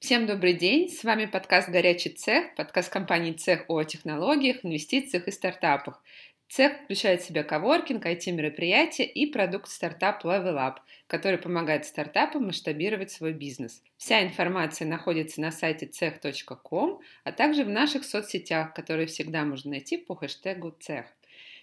[0.00, 5.30] Всем добрый день, с вами подкаст «Горячий цех», подкаст компании «Цех» о технологиях, инвестициях и
[5.30, 6.02] стартапах.
[6.48, 10.76] Цех включает в себя коворкинг, IT-мероприятия и продукт стартап Level Up,
[11.06, 13.82] который помогает стартапам масштабировать свой бизнес.
[13.98, 19.98] Вся информация находится на сайте цех.ком, а также в наших соцсетях, которые всегда можно найти
[19.98, 21.04] по хэштегу «Цех».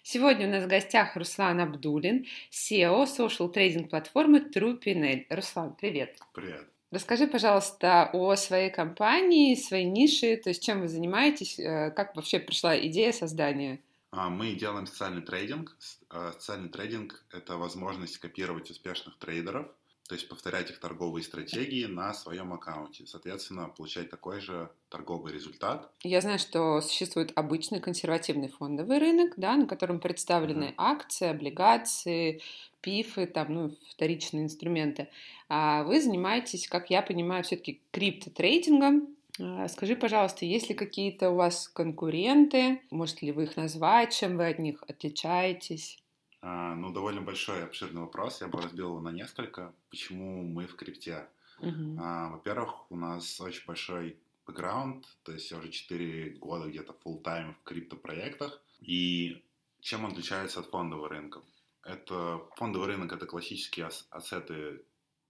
[0.04, 5.26] Сегодня у нас в гостях Руслан Абдулин, SEO social трейдинг платформы TruePNL.
[5.32, 6.20] Руслан, привет.
[6.36, 6.77] Привет.
[6.90, 12.40] Расскажи, пожалуйста, о своей компании, своей нише, то есть чем вы занимаетесь, э, как вообще
[12.40, 13.82] пришла идея создания?
[14.12, 15.76] А, мы делаем социальный трейдинг.
[16.10, 19.68] Э, социальный трейдинг– это возможность копировать успешных трейдеров–
[20.08, 23.06] то есть повторять их торговые стратегии на своем аккаунте.
[23.06, 25.92] Соответственно, получать такой же торговый результат.
[26.02, 30.76] Я знаю, что существует обычный консервативный фондовый рынок, да, на котором представлены mm-hmm.
[30.78, 32.42] акции, облигации,
[32.88, 35.10] пифы, там, ну, вторичные инструменты.
[35.50, 39.10] А вы занимаетесь, как я понимаю, все-таки криптотрейдингом.
[39.42, 42.80] А, скажи, пожалуйста, есть ли какие-то у вас конкуренты?
[42.90, 44.16] Можете ли вы их назвать?
[44.16, 46.02] Чем вы от них отличаетесь?
[46.42, 48.40] А, ну, довольно большой обширный вопрос.
[48.40, 49.74] Я бы разбил его на несколько.
[49.90, 51.28] Почему мы в крипте?
[51.60, 51.98] Uh-huh.
[52.00, 57.22] А, во-первых, у нас очень большой бэкграунд, то есть я уже 4 года где-то full
[57.22, 58.62] time в криптопроектах.
[58.80, 59.44] И
[59.82, 61.42] чем он отличается от фондового рынка?
[61.88, 64.84] Это фондовый рынок это классические ас- ассеты,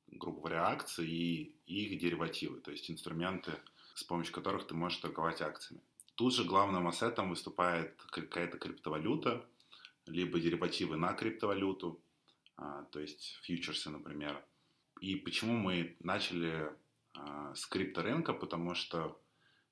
[0.07, 3.51] грубо говоря, акции и, и их деривативы, то есть инструменты,
[3.93, 5.83] с помощью которых ты можешь торговать акциями.
[6.15, 9.45] Тут же главным ассетом выступает какая-то криптовалюта,
[10.07, 12.01] либо деривативы на криптовалюту,
[12.55, 14.43] а, то есть фьючерсы, например.
[14.99, 16.71] И почему мы начали
[17.13, 18.33] а, с крипторынка?
[18.33, 19.21] Потому что,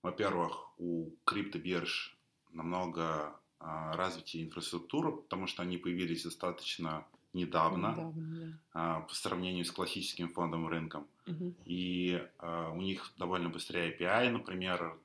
[0.04, 2.16] во-первых, у криптобирж
[2.52, 9.00] намного а, развития инфраструктуры, потому что они появились достаточно недавно, недавно да.
[9.02, 11.08] по сравнению с классическим фондовым рынком.
[11.28, 11.56] Угу.
[11.66, 12.26] И
[12.72, 14.98] у них довольно быстрее API, например,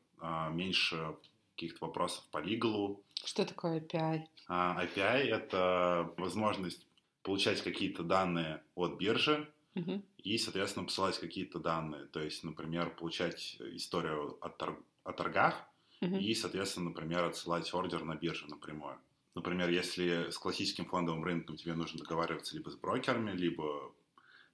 [0.53, 1.17] меньше
[1.61, 3.03] каких-то вопросов по лигалу.
[3.25, 4.23] Что такое API?
[4.49, 6.87] А, API— это возможность
[7.23, 10.03] получать какие-то данные от биржи uh-huh.
[10.19, 12.07] и, соответственно, посылать какие-то данные.
[12.07, 15.55] То есть, например, получать историю о, тор- о торгах
[16.01, 16.21] uh-huh.
[16.21, 18.99] и, соответственно, например, отсылать ордер на биржу напрямую.
[19.35, 23.93] Например, если с классическим фондовым рынком тебе нужно договариваться либо с брокерами, либо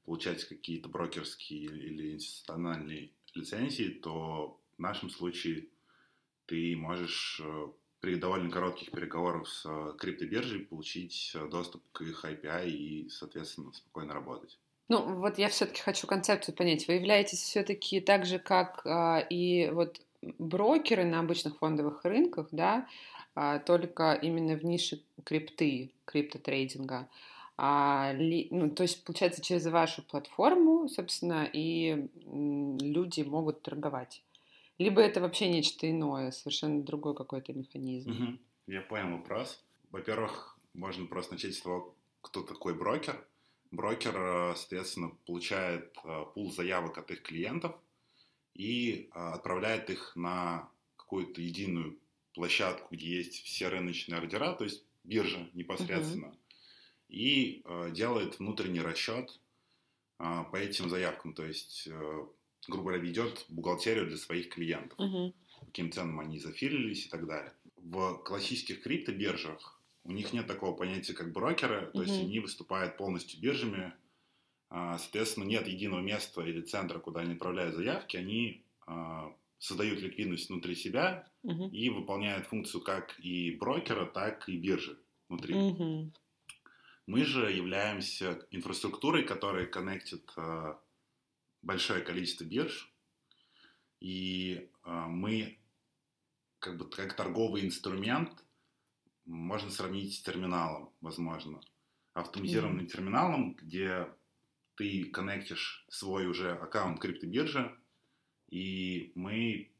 [0.04, 5.68] получать какие-то брокерские или институциональные лицензии, то в нашем случае
[6.46, 7.68] ты можешь э,
[8.00, 13.72] при довольно коротких переговорах с э, криптобиржей получить э, доступ к их API и, соответственно,
[13.72, 14.58] спокойно работать.
[14.88, 16.86] Ну, вот я все-таки хочу концепцию понять.
[16.86, 20.00] Вы являетесь все-таки так же, как а, и вот
[20.38, 22.86] брокеры на обычных фондовых рынках, да,
[23.34, 27.08] а, только именно в нише крипты, криптотрейдинга.
[27.58, 32.08] А, ну, то есть, получается, через вашу платформу, собственно, и
[32.80, 34.22] люди могут торговать.
[34.78, 38.10] Либо это вообще нечто иное, совершенно другой какой-то механизм.
[38.10, 38.38] Угу.
[38.66, 39.64] Я понял вопрос.
[39.90, 43.16] Во-первых, можно просто начать с того, кто такой брокер.
[43.70, 47.74] Брокер, э, соответственно, получает э, пул заявок от их клиентов
[48.56, 51.98] и э, отправляет их на какую-то единую
[52.34, 56.36] площадку, где есть все рыночные ордера, то есть биржа непосредственно, uh
[57.08, 57.62] и
[57.92, 59.38] делает внутренний расчет
[60.18, 61.34] по этим заявкам.
[61.34, 61.88] То есть
[62.68, 64.98] грубо говоря, ведет бухгалтерию для своих клиентов.
[64.98, 65.34] Угу.
[65.66, 67.52] Каким ценам они зафилились и так далее.
[67.76, 72.02] В классических криптобиржах у них нет такого понятия, как брокеры, то угу.
[72.02, 73.92] есть они выступают полностью биржами.
[74.78, 78.18] А, соответственно, нет единого места или центра, куда они отправляют заявки.
[78.18, 81.68] Они а, создают ликвидность внутри себя угу.
[81.68, 84.98] и выполняют функцию как и брокера, так и биржи
[85.30, 85.54] внутри.
[85.54, 86.12] Угу.
[87.06, 90.78] Мы же являемся инфраструктурой, которая коннектит а,
[91.62, 92.92] большое количество бирж,
[93.98, 95.58] и мы
[96.58, 98.30] как бы как торговый инструмент
[99.24, 101.62] можно сравнить с терминалом, возможно,
[102.12, 102.88] автоматизированным mm-hmm.
[102.88, 104.06] терминалом, где
[104.76, 107.74] ты коннектишь свой уже аккаунт криптобиржи,
[108.48, 109.70] и мы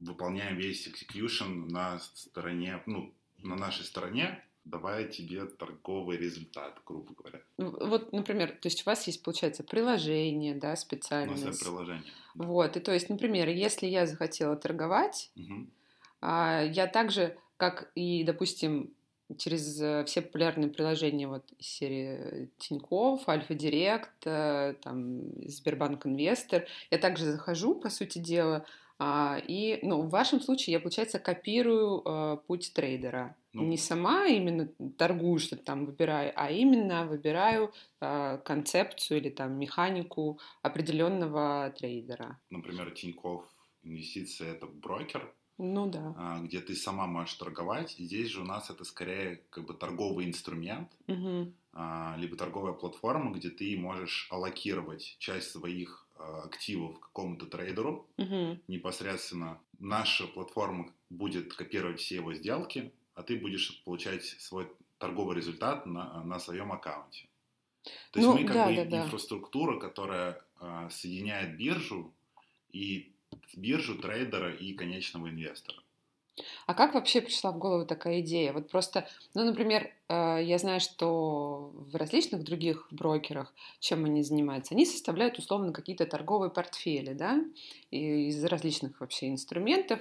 [0.00, 7.40] выполняем весь execution на стороне, ну, на нашей стороне, давая тебе торговый результат, грубо говоря.
[7.56, 11.36] Вот, например, то есть у вас есть, получается, приложение, да, специальное.
[11.36, 12.12] У нас есть приложение.
[12.34, 12.44] Да.
[12.44, 15.66] Вот, и то есть, например, если я захотела торговать, угу.
[16.20, 18.92] я также, как и, допустим,
[19.38, 26.66] через э, все популярные приложения вот из серии Тинькофф, Альфа Директ, э, там, Сбербанк Инвестор,
[26.90, 28.64] я также захожу, по сути дела,
[28.98, 33.36] а, и, ну, в вашем случае я, получается, копирую а, путь трейдера.
[33.52, 34.68] Ну, не сама именно
[34.98, 42.38] торгую, что там выбираю, а именно выбираю э, концепцию или там механику определенного трейдера.
[42.50, 43.44] Например, Тиньков
[43.82, 46.14] инвестиции это брокер, ну да.
[46.16, 47.96] А, где ты сама можешь торговать.
[47.98, 51.52] Здесь же у нас это скорее как бы торговый инструмент, угу.
[52.16, 58.58] либо торговая платформа, где ты можешь аллокировать часть своих а, активов какому-то трейдеру угу.
[58.68, 59.58] непосредственно.
[59.78, 66.22] Наша платформа будет копировать все его сделки, а ты будешь получать свой торговый результат на,
[66.24, 67.28] на своем аккаунте.
[68.10, 72.12] То есть ну, мы как да, бы да, инфраструктура, которая э, соединяет биржу
[72.72, 73.15] и
[73.54, 75.78] биржу, трейдера и конечного инвестора.
[76.66, 78.52] А как вообще пришла в голову такая идея?
[78.52, 84.74] Вот просто, ну, например, э, я знаю, что в различных других брокерах, чем они занимаются,
[84.74, 87.42] они составляют условно какие-то торговые портфели, да,
[87.90, 90.00] из различных вообще инструментов.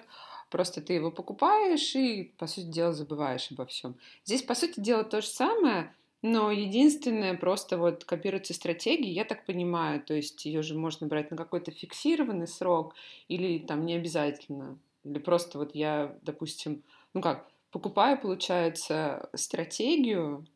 [0.50, 3.96] Просто ты его покупаешь и, по сути дела, забываешь обо всем.
[4.26, 5.94] Здесь, по сути дела, то же самое,
[6.26, 11.30] но единственное, просто вот копируется стратегия, я так понимаю, то есть ее же можно брать
[11.30, 12.96] на какой-то фиксированный срок
[13.28, 14.80] или там не обязательно.
[15.04, 16.82] Или просто вот я, допустим,
[17.14, 20.48] ну как, покупаю, получается, стратегию,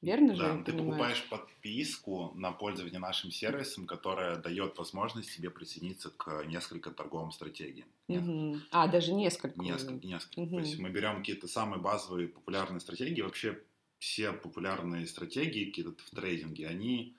[0.00, 0.64] Верно да, же?
[0.64, 0.90] ты понимаю?
[0.90, 7.88] покупаешь подписку на пользование нашим сервисом, которая дает возможность себе присоединиться к нескольким торговым стратегиям.
[8.08, 8.60] Угу.
[8.70, 9.58] А, даже несколько.
[9.58, 10.40] Несколько, несколько.
[10.40, 10.56] Угу.
[10.56, 13.22] То есть мы берем какие-то самые базовые популярные стратегии.
[13.22, 13.58] Вообще
[14.04, 17.16] все популярные стратегии какие-то в трейдинге, они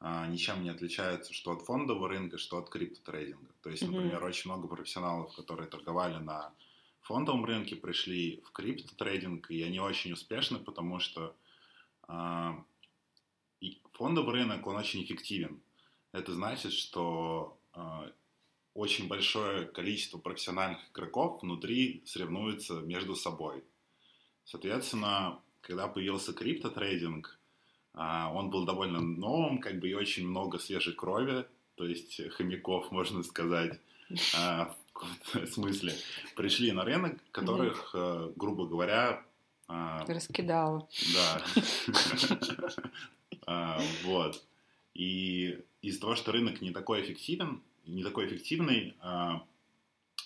[0.00, 3.52] а, ничем не отличаются что от фондового рынка, что от криптотрейдинга.
[3.62, 4.26] То есть, например, mm-hmm.
[4.26, 6.52] очень много профессионалов, которые торговали на
[7.02, 11.36] фондовом рынке, пришли в криптотрейдинг, и они очень успешны, потому что
[12.08, 12.64] а,
[13.92, 15.60] фондовый рынок, он очень эффективен.
[16.10, 18.10] Это значит, что а,
[18.74, 23.62] очень большое количество профессиональных игроков внутри соревнуются между собой.
[24.44, 27.38] Соответственно, когда появился криптотрейдинг,
[27.94, 31.46] а, он был довольно новым, как бы и очень много свежей крови,
[31.76, 33.80] то есть хомяков, можно сказать,
[34.36, 34.74] а,
[35.32, 35.94] в смысле,
[36.36, 39.24] пришли на рынок, которых, э, грубо говоря...
[39.66, 40.88] А, Раскидал.
[41.14, 41.42] Да.
[44.04, 44.42] Вот.
[44.94, 48.94] И из-за того, что рынок не такой эффективен, не такой эффективный,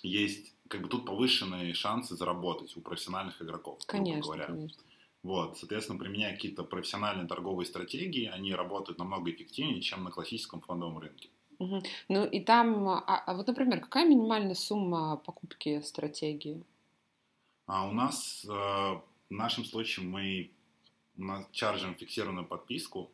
[0.04, 4.46] есть как бы тут повышенные шансы заработать у профессиональных игроков, конечно, говоря.
[4.46, 4.84] Конечно.
[5.22, 10.98] Вот, соответственно, применяя какие-то профессиональные торговые стратегии, они работают намного эффективнее, чем на классическом фондовом
[10.98, 11.28] рынке.
[11.58, 11.82] Угу.
[12.08, 16.64] Ну и там, а, а вот, например, какая минимальная сумма покупки стратегии?
[17.66, 20.52] А у нас, э, в нашем случае, мы
[21.50, 23.10] чаржим фиксированную подписку,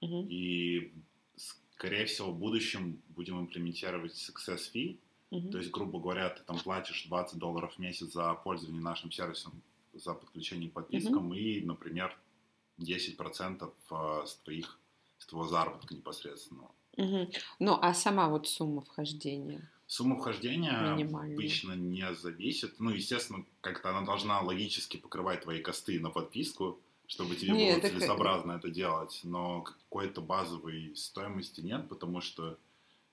[0.00, 0.26] угу.
[0.28, 0.92] и,
[1.36, 4.98] скорее всего, в будущем будем имплементировать success fee,
[5.30, 5.50] угу.
[5.50, 9.62] то есть, грубо говоря, ты там платишь 20 долларов в месяц за пользование нашим сервисом
[9.94, 11.38] за подключение к подпискам mm-hmm.
[11.38, 12.16] и, например,
[12.78, 14.78] 10% а, с твоих
[15.18, 16.72] с твоего заработка непосредственного.
[16.96, 17.30] Угу.
[17.60, 19.70] Ну, а сама вот сумма вхождения?
[19.86, 22.80] Сумма вхождения обычно не зависит.
[22.80, 27.90] Ну, естественно, как-то она должна логически покрывать твои косты на подписку, чтобы тебе нет, было
[27.90, 28.68] целесообразно это...
[28.68, 29.20] это делать.
[29.22, 32.58] Но какой-то базовой стоимости нет, потому что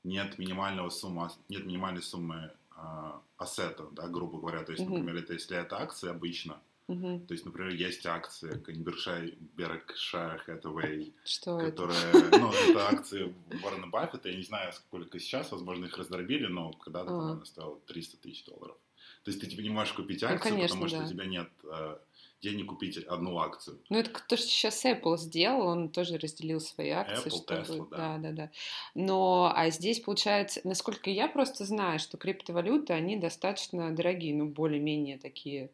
[0.04, 4.64] нет минимального суммы, нет минимальной суммы э, ассета, да, грубо говоря.
[4.64, 4.98] То есть, угу.
[4.98, 6.60] например, это если это акции обычно,
[6.90, 7.28] Угу.
[7.28, 12.40] То есть, например, есть акция Беркшай, Berkshire Hathaway, Что которая, это?
[12.40, 13.34] ну, это акции
[13.64, 17.32] Уоррена Баффета, я не знаю, сколько сейчас, возможно, их раздробили, но когда-то ага.
[17.34, 18.76] она стоила 300 тысяч долларов.
[19.24, 21.06] То есть ты типа не можешь купить ну, акцию, ну, конечно, потому что да.
[21.06, 21.98] у тебя нет э,
[22.42, 23.80] денег купить одну акцию.
[23.90, 27.28] Ну, это то, что сейчас Apple сделал, он тоже разделил свои акции.
[27.28, 27.62] Apple, чтобы...
[27.62, 27.98] Tesla, да.
[27.98, 28.52] Да, да, да.
[28.96, 35.20] Но, а здесь, получается, насколько я просто знаю, что криптовалюты, они достаточно дорогие, ну, более-менее
[35.20, 35.70] такие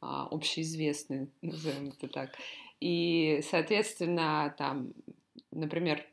[0.00, 2.36] а, общеизвестные, назовем это так.
[2.80, 4.92] И, соответственно, там,
[5.50, 6.06] например,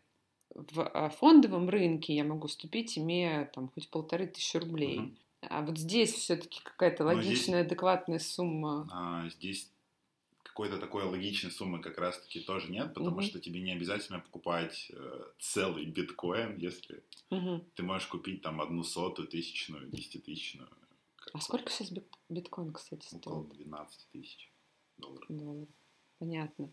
[0.49, 4.99] в а, фондовом рынке я могу вступить, имея там хоть полторы тысячи рублей.
[4.99, 5.11] Угу.
[5.49, 8.87] А вот здесь все-таки какая-то логичная, здесь, адекватная сумма.
[8.91, 9.71] А, здесь
[10.43, 13.21] какой-то такой логичной суммы как раз-таки тоже нет, потому угу.
[13.21, 17.63] что тебе не обязательно покупать э, целый биткоин, если угу.
[17.75, 20.67] ты можешь купить там одну сотую, тысячную, десятитысячную
[21.33, 21.91] а сколько сейчас
[22.29, 23.27] биткоин, кстати, стоит?
[23.27, 24.51] Около 12 тысяч
[24.97, 25.25] долларов.
[25.29, 25.69] долларов.
[26.19, 26.71] Понятно.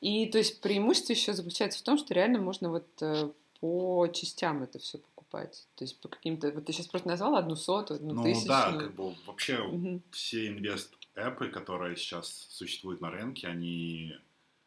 [0.00, 4.62] И то есть преимущество еще заключается в том, что реально можно вот э, по частям
[4.62, 5.66] это все покупать.
[5.74, 6.52] То есть по каким-то...
[6.52, 8.42] Вот ты сейчас просто назвал одну сотую, одну ну, тысячу.
[8.42, 10.00] Ну да, как бы вообще угу.
[10.12, 14.14] все инвест-эпы, которые сейчас существуют на рынке, они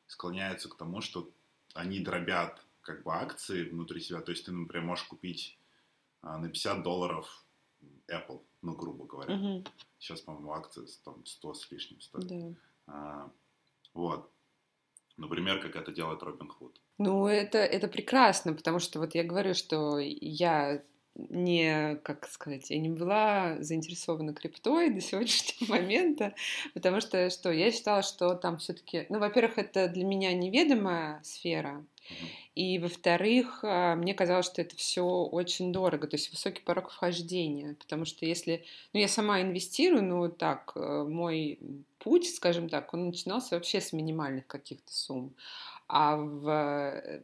[0.08, 1.30] склоняются к тому, что
[1.74, 4.22] они дробят как бы акции внутри себя.
[4.22, 5.58] То есть ты, например, можешь купить
[6.22, 7.46] а, на 50 долларов
[8.10, 9.36] Apple, ну, грубо говоря.
[9.36, 9.64] Угу.
[10.00, 12.28] Сейчас, по-моему, акция там 100 с лишним стоит.
[12.28, 12.56] Да.
[12.88, 13.32] А,
[13.94, 14.32] вот.
[15.18, 16.80] Например, как это делает Робин Худ.
[17.00, 20.84] Ну, это, это прекрасно, потому что вот я говорю, что я
[21.18, 26.36] не, как сказать, я не была заинтересована криптой до сегодняшнего момента,
[26.74, 31.84] потому что что я считала, что там все-таки, ну, во-первых, это для меня неведомая сфера,
[32.56, 37.76] и, во-вторых, а, мне казалось, что это все очень дорого, то есть высокий порог вхождения,
[37.76, 41.60] потому что если, ну, я сама инвестирую, ну, так, э, мой
[42.00, 45.36] путь, скажем так, он начинался вообще с минимальных каких-то сумм,
[45.88, 47.24] а в э,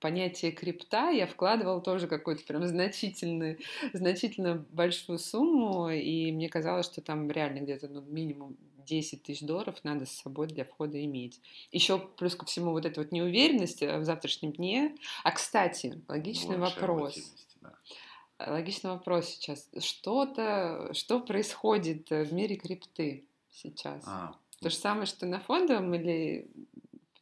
[0.00, 3.58] понятие крипта я вкладывала тоже какую-то прям значительную,
[3.92, 8.56] значительно большую сумму, и мне казалось, что там реально где-то ну, минимум
[8.86, 11.40] 10 тысяч долларов надо с собой для входа иметь.
[11.72, 14.94] Еще плюс ко всему вот эта вот неуверенность э, в завтрашнем дне.
[15.24, 17.18] А, кстати, логичный вопрос.
[17.60, 17.74] Да.
[18.38, 19.68] Логичный вопрос сейчас.
[19.78, 24.02] Что-то, что происходит в мире крипты сейчас?
[24.06, 24.36] А.
[24.60, 26.50] То же самое, что на фондовом или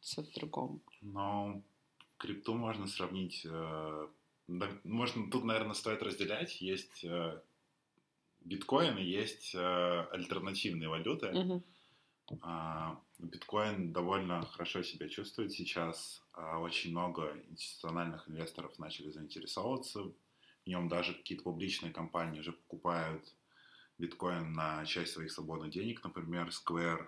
[0.03, 0.81] все в другом?
[1.01, 1.63] Ну,
[2.17, 3.45] крипту можно сравнить...
[3.45, 4.07] Э,
[4.83, 6.61] можно, тут, наверное, стоит разделять.
[6.61, 7.41] Есть э,
[8.41, 11.27] биткоин и есть э, альтернативные валюты.
[11.31, 11.63] Угу.
[13.19, 16.23] Биткоин довольно хорошо себя чувствует сейчас.
[16.33, 20.03] А, очень много институциональных инвесторов начали заинтересовываться.
[20.03, 23.23] В нем даже какие-то публичные компании уже покупают
[23.97, 26.03] биткоин на часть своих свободных денег.
[26.03, 27.07] Например, Square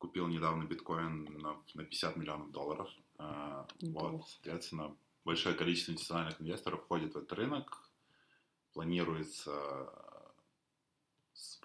[0.00, 2.88] купил недавно биткоин на, на 50 миллионов долларов.
[3.18, 7.88] А, вот, соответственно, большое количество институциональных инвесторов входит в этот рынок.
[8.72, 9.92] Планируется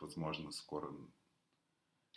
[0.02, 0.92] возможно, скоро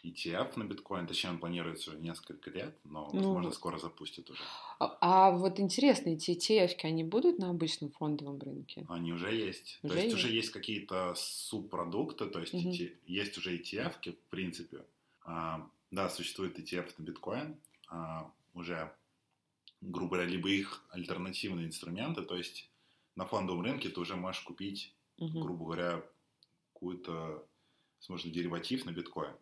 [0.04, 4.30] ETF на биткоин, точнее, он планируется уже несколько лет, но, ну возможно, ну, скоро запустят
[4.30, 4.40] уже.
[4.78, 8.86] А, а вот интересно, эти ETF, они будут на обычном фондовом рынке?
[8.88, 9.80] Они уже есть.
[9.82, 12.68] Уже то есть, есть уже есть какие-то субпродукты, то есть угу.
[12.68, 14.84] эти, есть уже ETF, в принципе.
[15.24, 17.56] А, да, существует ETF на биткоин,
[17.88, 18.92] а, уже,
[19.80, 22.70] грубо говоря, либо их альтернативные инструменты, то есть
[23.16, 25.40] на фондовом рынке ты уже можешь купить, угу.
[25.40, 26.04] грубо говоря,
[26.72, 27.44] какую-то
[28.00, 29.34] возможно, дериватив на биткоин.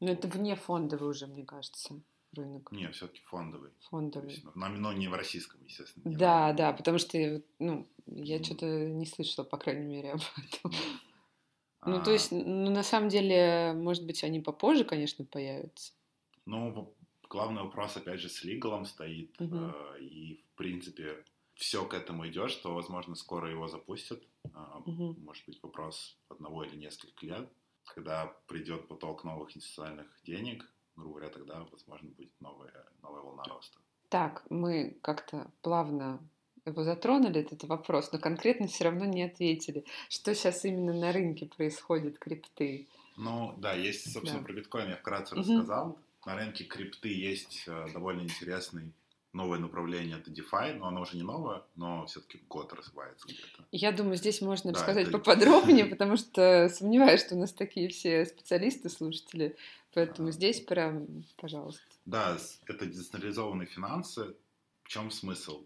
[0.00, 2.00] Но это вне фондовый уже, мне кажется,
[2.32, 2.70] рынок.
[2.72, 3.70] Не, все-таки фондовый.
[3.90, 4.30] Фондовый.
[4.30, 6.16] Есть, но, но не в российском, естественно.
[6.16, 8.44] Да, да, потому что ну, я mm.
[8.44, 10.72] что-то не слышала, по крайней мере, об этом.
[11.84, 11.90] А...
[11.90, 15.92] Ну, то есть, ну, на самом деле, может быть, они попозже, конечно, появятся.
[16.46, 16.94] Ну,
[17.28, 19.40] главный вопрос, опять же, с лигалом стоит.
[19.40, 19.56] Угу.
[19.56, 21.24] Э, и, в принципе,
[21.54, 24.22] все к этому идет, что, возможно, скоро его запустят.
[24.44, 24.48] Э,
[24.84, 25.14] угу.
[25.20, 27.48] Может быть, вопрос одного или нескольких лет
[27.86, 33.78] когда придет поток новых институциональных денег, грубо говоря, тогда, возможно, будет новая, новая волна роста.
[34.08, 36.20] Так, мы как-то плавно
[36.66, 39.84] его затронули, этот вопрос, но конкретно все равно не ответили.
[40.08, 42.86] Что сейчас именно на рынке происходит крипты?
[43.16, 44.46] Ну, да, есть, собственно, да.
[44.46, 45.40] про биткоин я вкратце угу.
[45.40, 45.98] рассказал.
[46.26, 48.92] На рынке крипты есть э, довольно интересный
[49.34, 53.64] новое направление это DeFi, но оно уже не новое, но все-таки год развивается где-то.
[53.72, 55.18] Я думаю, здесь можно да, рассказать это...
[55.18, 59.56] поподробнее, потому что сомневаюсь, что у нас такие все специалисты, слушатели,
[59.92, 61.82] поэтому здесь прям, пожалуйста.
[62.06, 64.34] Да, это децентрализованные финансы.
[64.84, 65.64] В чем смысл?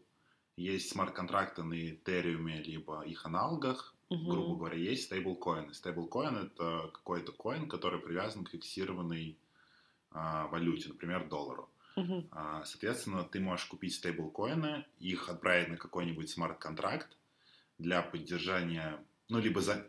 [0.59, 4.29] Есть смарт-контракты на Ethereum, либо их аналогах, угу.
[4.29, 5.73] грубо говоря, есть стейблкоины.
[5.73, 9.39] Стейблкоин— это какой-то коин, который привязан к фиксированной
[10.11, 11.71] а, валюте, например, доллару.
[11.95, 12.65] Uh-huh.
[12.65, 17.17] Соответственно, ты можешь купить стейблкоины, их отправить на какой-нибудь смарт-контракт
[17.79, 19.87] для поддержания, ну, либо за,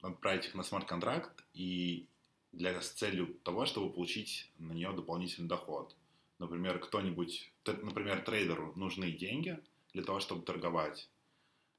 [0.00, 2.08] отправить их на смарт-контракт и
[2.52, 5.94] для, с целью того, чтобы получить на нее дополнительный доход.
[6.38, 9.58] Например, кто-нибудь, например, трейдеру нужны деньги
[9.92, 11.10] для того, чтобы торговать.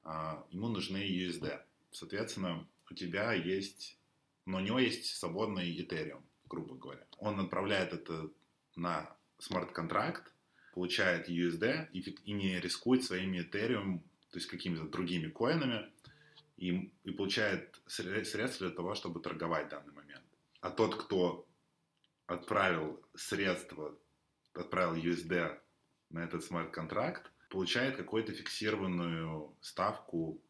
[0.02, 1.60] А, ему нужны USD.
[1.90, 3.98] Соответственно, у тебя есть,
[4.46, 7.06] но у него есть свободный Ethereum, грубо говоря.
[7.18, 8.30] Он отправляет это
[8.76, 10.32] на смарт-контракт,
[10.74, 14.00] получает USD и, и не рискует своими Ethereum,
[14.30, 15.90] то есть какими-то другими коинами,
[16.56, 20.24] и, и получает средства для того, чтобы торговать в данный момент.
[20.60, 21.46] А тот, кто
[22.26, 23.96] отправил средства,
[24.54, 25.58] отправил USD
[26.10, 30.42] на этот смарт-контракт, получает какую-то фиксированную ставку,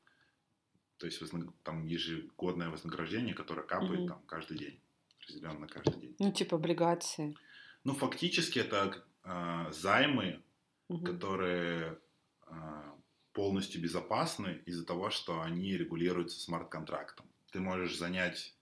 [0.99, 1.21] то есть
[1.65, 4.09] там ежегодное вознаграждение, которое капает mm-hmm.
[4.09, 4.81] там каждый день,
[5.27, 6.17] разделено на каждый день.
[6.21, 7.37] Ну, типа облигации.
[7.83, 10.45] Ну, фактически это э, займы,
[10.87, 11.05] угу.
[11.05, 11.99] которые
[12.47, 12.53] э,
[13.33, 17.27] полностью безопасны из-за того, что они регулируются смарт-контрактом.
[17.51, 18.55] Ты можешь занять,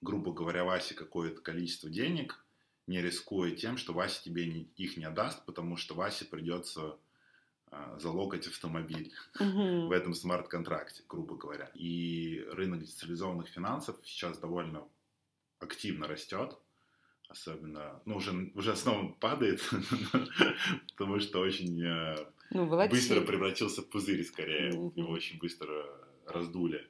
[0.00, 2.42] грубо говоря, Васе какое-то количество денег,
[2.86, 6.98] не рискуя тем, что Вася тебе не, их не отдаст, потому что Васе придется
[7.70, 11.70] э, залогать автомобиль uh в этом смарт-контракте, грубо говоря.
[11.74, 14.86] И рынок децентрализованных финансов сейчас довольно
[15.58, 16.56] активно растет.
[17.28, 19.60] особенно, ну, уже, уже снова падает,
[20.96, 22.16] потому что очень э,
[22.50, 24.92] Ну, быстро превратился в пузырь скорее, Мгм.
[24.96, 25.86] его очень быстро
[26.26, 26.84] раздули,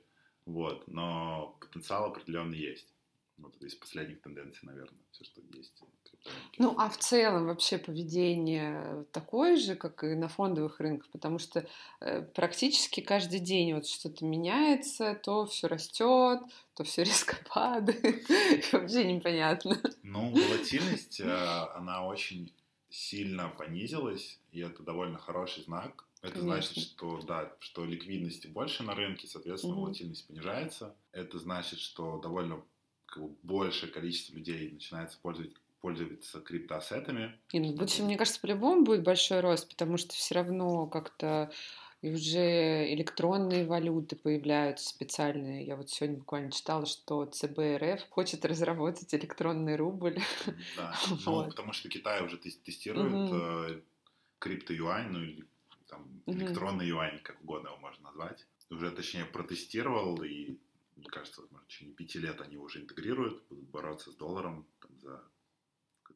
[0.47, 2.89] вот, но потенциал определенно есть.
[3.37, 5.83] Вот из последних тенденций, наверное, все, что есть.
[6.59, 11.67] Ну, а в целом вообще поведение такое же, как и на фондовых рынках, потому что
[12.01, 16.41] э, практически каждый день вот что-то меняется, то все растет,
[16.75, 18.27] то все резко падает,
[18.73, 19.81] вообще непонятно.
[20.03, 22.53] Ну, волатильность, э, она очень
[22.91, 26.07] сильно понизилась, и это довольно хороший знак.
[26.23, 29.85] Это значит, что да, что ликвидности больше на рынке, соответственно, Мгм.
[29.85, 30.95] волатильность понижается.
[31.13, 32.63] Это значит, что довольно
[33.07, 37.39] как бы, большее количество людей начинается пользовать, пользоваться криптоассетами.
[37.53, 41.51] И, ну, в будущем, мне кажется, по-любому будет большой рост, потому что все равно как-то
[42.03, 45.67] и уже электронные валюты появляются специальные.
[45.67, 50.19] Я вот сегодня буквально читала, что ЦБ РФ хочет разработать электронный рубль.
[50.77, 50.95] Да.
[51.27, 53.81] Ну, потому что Китай уже тес- тестирует э,
[54.39, 55.45] крипто-юань, ну или
[55.89, 58.47] там электронный юань, как угодно его можно назвать.
[58.71, 60.57] Уже, точнее, протестировал, и,
[60.97, 64.99] мне кажется, возможно, в течение пяти лет они уже интегрируют, будут бороться с долларом там,
[65.01, 65.23] за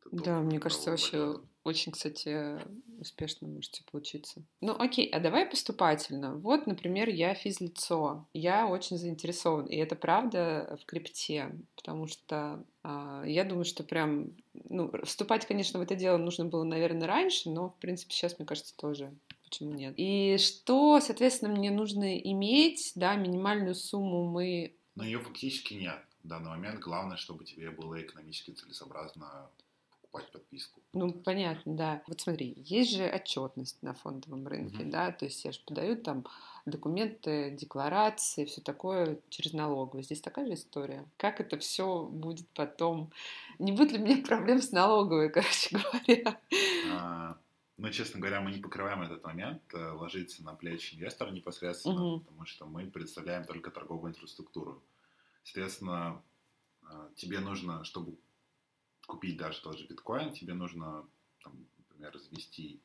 [0.04, 2.58] какой-то Да, мне кажется, вообще очень, кстати,
[3.00, 4.42] успешно можете получиться.
[4.61, 6.37] Ну, окей, а давай поступательно.
[6.37, 8.28] Вот, например, я физлицо.
[8.34, 9.64] Я очень заинтересован.
[9.66, 15.78] И это правда в крипте, потому что а, я думаю, что прям, ну, вступать, конечно,
[15.78, 19.14] в это дело нужно было, наверное, раньше, но, в принципе, сейчас, мне кажется, тоже.
[19.44, 19.94] Почему нет?
[19.96, 25.99] И что, соответственно, мне нужно иметь, да, минимальную сумму мы Но ее фактически нет.
[26.23, 29.49] В данный момент главное, чтобы тебе было экономически целесообразно
[30.14, 30.80] покупать подписку.
[30.92, 32.02] Ну, понятно, да.
[32.06, 34.90] Вот смотри, есть же отчетность на фондовом рынке, Мгм.
[34.92, 36.25] да, то есть я же подаю там
[36.66, 40.04] документы, декларации, все такое через налоговую.
[40.04, 41.04] Здесь такая же история.
[41.16, 43.11] Как это все будет потом?
[43.59, 46.40] Не будет ли мне проблем с налоговой, короче говоря?
[46.83, 47.38] А,
[47.76, 52.21] Ну, честно говоря, мы не покрываем этот момент, э, ложится на плечи инвестора непосредственно, Мгм.
[52.25, 54.80] потому что мы представляем только торговую инфраструктуру.
[55.42, 56.23] Соответственно,
[56.83, 58.18] а, тебе нужно, чтобы
[59.06, 61.06] купить даже тот же биткоин, тебе нужно,
[61.43, 62.80] там, например, завести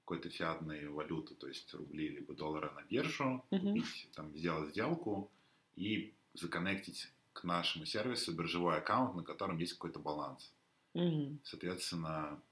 [0.00, 3.66] какой-то фиатной валюты, то есть рубли либо доллары на биржу, Мгм.
[3.66, 5.30] купить, там, сделать сделку
[5.76, 10.52] и законнектить к нашему сервису биржевой аккаунт, на котором есть какой-то баланс.
[10.94, 11.38] Мгм.
[11.44, 12.42] Соответственно,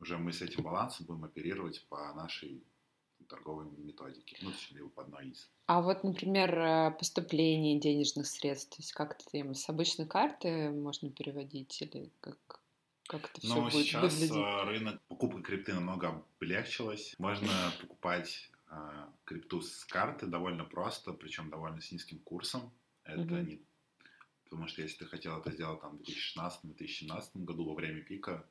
[0.00, 2.62] уже мы с этим балансом будем оперировать по нашей
[3.28, 5.50] торговой методике, ну, точнее, по одной из.
[5.66, 10.70] А вот, например, э, поступление денежных средств, то есть как это им с обычной карты
[10.70, 12.60] можно переводить или как,
[13.06, 14.36] как это все Но будет сейчас выглядеть?
[14.36, 17.14] э, рынок покупки крипты намного облегчилось.
[17.18, 17.48] Можно
[17.80, 22.72] покупать э, крипту с карты довольно просто, причем довольно с низким курсом.
[23.04, 23.62] Это не...
[24.44, 28.48] Потому что если ты хотел это сделать там в 2016-2017 году во время пика,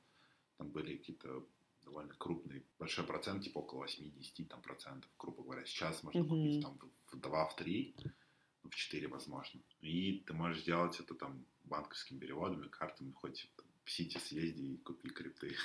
[0.57, 1.43] там были какие-то
[1.87, 5.65] довольно крупный, большой процент, типа около 8-10 там, процентов, грубо говоря.
[5.65, 6.29] Сейчас можно Мгм.
[6.29, 6.79] купить там
[7.11, 7.95] в 2, в 3,
[8.63, 9.61] в 4 возможно.
[9.81, 14.77] И ты можешь сделать это там банковскими переводами, картами, хоть там, в Сити съезди и
[14.77, 15.55] купи крипты.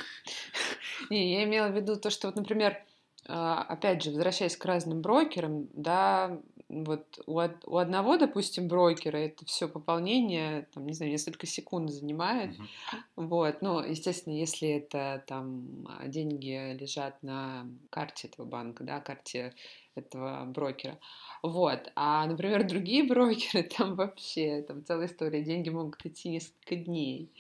[1.11, 2.87] Не, я имела в виду то, что вот, например,
[3.35, 9.45] опять же, возвращаясь к разным брокерам, да, вот у, од- у одного, допустим, брокера это
[9.47, 12.69] все пополнение, там, не знаю, несколько секунд занимает, Мгм.
[13.17, 19.55] вот, ну, естественно, если это там а, деньги лежат на карте этого банка, да, карте
[19.95, 20.99] этого брокера,
[21.43, 27.31] вот, а, например, другие брокеры, там вообще, там целая история, деньги могут идти несколько дней,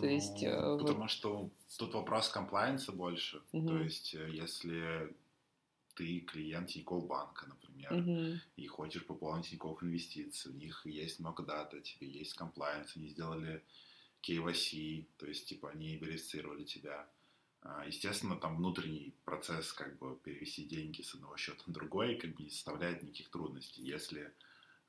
[0.00, 3.40] То есть, Ну, э, вот- Потому что тут вопрос комплайенса больше.
[3.50, 3.84] То Мгм.
[3.84, 5.12] есть, э, если
[5.98, 8.40] ты клиент Тинькофф банка, например, Мгм.
[8.56, 13.64] и хочешь пополнить Тинькофф инвестиции, у них есть много дата, тебе есть комплайенс, они сделали
[14.22, 17.08] KYC, то есть, типа, они верифицировали тебя.
[17.62, 22.36] А, Естественно, там внутренний процесс, как бы, перевести деньги с одного счета на другой, как
[22.36, 23.82] бы, не составляет никаких трудностей.
[23.82, 24.32] Если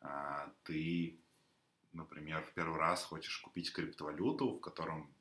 [0.02, 1.20] а, ты,
[1.92, 5.12] например, в первый раз хочешь купить криптовалюту, в котором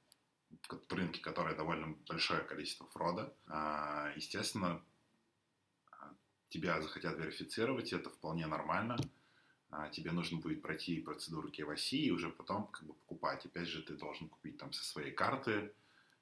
[0.69, 4.83] в рынке, которое довольно большое количество фрода, а, естественно,
[6.49, 8.97] тебя захотят верифицировать, это вполне нормально.
[9.71, 13.45] А, Тебе нужно будет пройти процедуру KYC и уже потом как бы покупать.
[13.45, 15.73] Опять же, ты должен купить там со своей карты,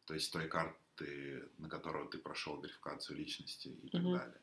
[0.04, 4.18] то есть той карты, на которую ты прошел верификацию личности и так Мгм.
[4.18, 4.40] далее.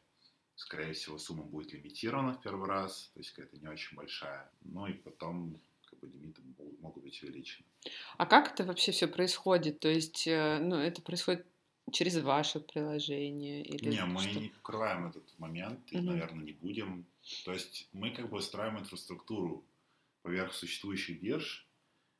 [0.56, 4.50] Скорее всего, сумма будет лимитирована в первый раз, то есть какая-то не очень большая.
[4.62, 7.66] Ну и потом как бы лимиты могут- могут быть увеличены.
[8.18, 9.80] А как это вообще все происходит?
[9.80, 11.46] То есть, э, ну, это происходит
[11.92, 14.40] через ваше приложение или Не, мы что?
[14.40, 16.06] не покрываем этот момент и, Мгм.
[16.06, 17.06] наверное, не будем.
[17.46, 19.66] То есть мы как бы строим инфраструктуру
[20.22, 21.68] поверх существующих бирж,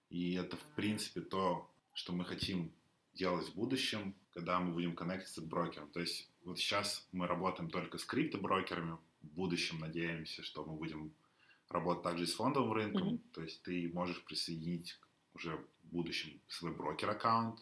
[0.10, 2.72] и это, в принципе, то, что мы хотим
[3.14, 5.90] делать в будущем, когда мы будем коннектиться с брокером.
[5.92, 11.14] То есть вот сейчас мы работаем только с криптоброкерами, в будущем надеемся, что мы будем
[11.70, 13.16] работать также с фондовым рынком.
[13.16, 13.32] Mm-hmm.
[13.34, 15.00] То есть ты можешь присоединить
[15.34, 17.60] уже в будущем свой брокер-аккаунт,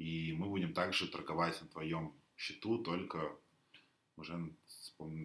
[0.00, 3.36] и мы будем также торговать на твоем счету только
[4.16, 4.32] уже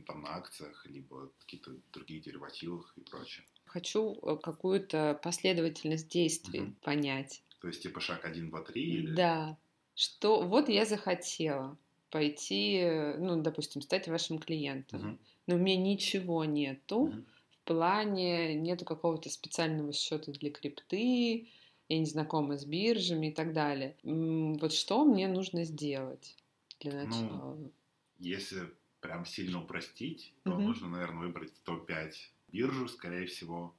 [0.06, 3.46] там на акциях, либо какие-то другие деривативах и прочее.
[3.66, 6.74] Хочу э, какую-то последовательность действий угу.
[6.82, 7.42] понять.
[7.62, 8.82] То есть типа шаг 1, 2, 3?
[8.82, 9.16] Или...
[9.16, 9.58] Да.
[9.96, 11.78] Что вот я захотела
[12.10, 15.18] пойти, э, ну, допустим, стать вашим клиентом, угу.
[15.48, 16.98] но у меня ничего нету.
[16.98, 17.24] Угу.
[17.52, 21.48] В плане нету какого-то специального счета для крипты,
[21.89, 23.95] я не знакома с биржами и так далее.
[24.04, 26.36] Вот что мне нужно сделать
[26.80, 27.56] для ну, начала?
[27.56, 27.71] Ну,
[28.19, 28.71] если
[29.02, 30.62] прям сильно упростить, то угу.
[30.62, 32.13] нужно, наверное, выбрать топ-5
[32.52, 33.76] биржу, скорее всего.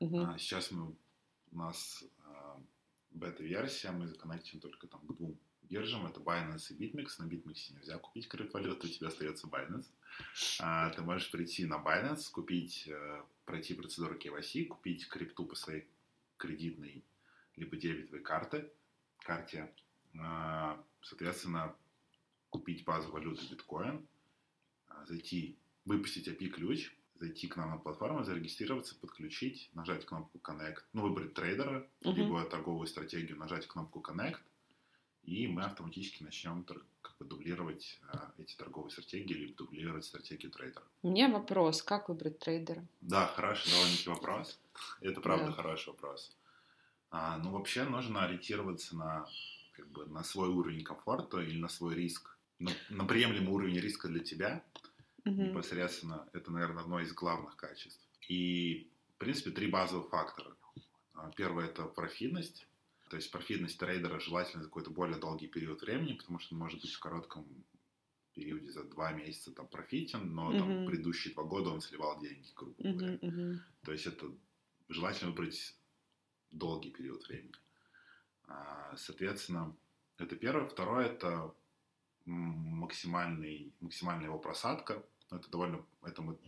[0.00, 0.18] Угу.
[0.20, 0.94] А, сейчас мы,
[1.50, 2.60] у нас а,
[3.10, 6.06] бета-версия, мы законнектим только там к двум биржам.
[6.06, 7.08] Это Binance и BitMEX.
[7.18, 9.86] На BitMEX нельзя купить криптовалюту, у тебя остается Binance.
[10.60, 15.88] А, ты можешь прийти на Binance, купить, а, пройти процедуру KYC, купить крипту по своей
[16.36, 17.02] кредитной
[17.58, 18.70] либо дебетовой карты,
[19.18, 19.72] карте.
[20.18, 21.74] А, соответственно,
[22.50, 24.06] купить базу валюты биткоин,
[24.88, 31.02] а, зайти, выпустить API-ключ, зайти к нам на платформу, зарегистрироваться, подключить, нажать кнопку Connect, ну,
[31.02, 32.12] выбрать трейдера, uh-huh.
[32.12, 34.38] либо торговую стратегию, нажать кнопку Connect,
[35.24, 40.84] и мы автоматически начнем как бы дублировать а, эти торговые стратегии, либо дублировать стратегию трейдера.
[41.02, 42.86] У меня вопрос, как выбрать трейдера?
[43.00, 44.58] Да, хороший довольно-таки вопрос.
[45.00, 45.52] Это правда да.
[45.52, 46.34] хороший вопрос.
[47.10, 49.26] А, ну, вообще нужно ориентироваться на,
[49.72, 54.08] как бы, на свой уровень комфорта или на свой риск на, на приемлемый уровень риска
[54.08, 54.64] для тебя,
[55.24, 55.42] угу.
[55.42, 58.04] непосредственно, это, наверное, одно из главных качеств.
[58.28, 60.54] И, в принципе, три базовых фактора.
[61.14, 62.66] А, первое– это профитность.
[63.08, 66.80] То есть профитность трейдера желательно за какой-то более долгий период времени, потому что он может
[66.82, 67.46] быть в коротком
[68.34, 72.46] периоде за два месяца там профитен, но uh там предыдущие два года он сливал деньги,
[72.54, 73.14] грубо говоря.
[73.14, 73.56] Uh-huh, uh-huh.
[73.84, 74.30] То есть это
[74.90, 75.74] желательно выбрать
[76.50, 77.54] долгий период времени.
[78.46, 79.76] А, соответственно,
[80.18, 80.66] это первое.
[80.66, 81.54] Второе– это
[82.24, 85.04] максимальный, максимальная его просадка.
[85.30, 86.38] Это довольно, это мы,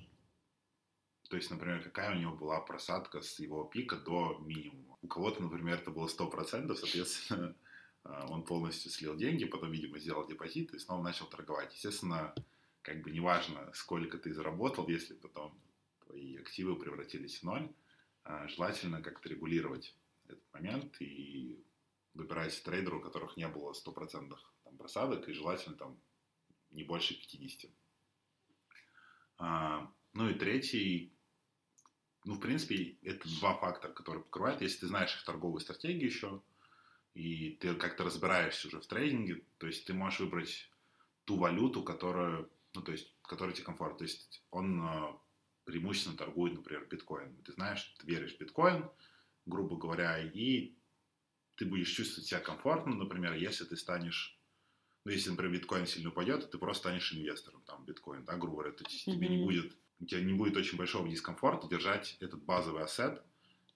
[1.31, 4.99] то есть, например, какая у него была просадка с его пика до минимума.
[5.01, 7.55] У кого-то, например, это было 100%, соответственно,
[8.03, 11.73] а, он полностью слил деньги, потом, видимо, сделал депозит и снова начал торговать.
[11.73, 12.35] Естественно,
[12.83, 15.57] как бы неважно, сколько ты заработал, если потом
[16.05, 17.71] твои активы превратились в ноль,
[18.48, 21.64] желательно как-то регулировать этот момент и
[22.14, 26.00] выбирать трейдеру, у которых не было стопроцентных просадок, и желательно там
[26.70, 27.70] не больше 50.
[29.38, 31.12] А, ну и третий,
[32.24, 34.61] ну, в принципе, это два фактора, которые покрывают.
[34.61, 36.42] Если ты знаешь их торговую стратегию еще,
[37.14, 40.70] и ты как-то разбираешься уже в трейдинге, то есть ты можешь выбрать
[41.24, 43.98] ту валюту, которую, ну, то есть, которая тебе комфортна.
[43.98, 45.20] То есть он а,
[45.70, 47.37] преимущественно торгует, например, биткоин.
[47.44, 48.90] Ты знаешь, ты веришь в биткоин,
[49.46, 50.74] грубо говоря, и
[51.54, 54.37] ты будешь чувствовать себя комфортно, например, если ты станешь
[55.04, 58.72] ну, если, например, биткоин сильно упадет, ты просто станешь инвестором там биткоин, да, грубо говоря,
[58.72, 59.12] то есть mm-hmm.
[59.12, 63.22] тебе не будет, у тебя не будет очень большого дискомфорта держать этот базовый ассет,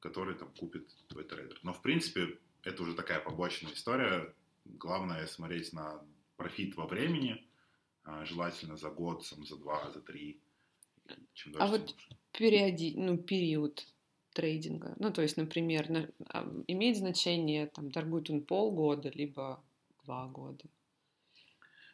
[0.00, 1.58] который там купит твой трейдер.
[1.62, 4.34] Но, в принципе, это уже такая побочная история.
[4.66, 6.02] Главное смотреть на
[6.36, 7.42] профит во времени,
[8.02, 10.42] а, желательно за год, сам, за два, за три.
[11.34, 11.94] Чем а вот
[12.32, 13.86] периоди, ну, период
[14.32, 19.62] трейдинга, ну, то есть, например, на, а, имеет значение, там, торгует он полгода, либо
[20.04, 20.64] два года?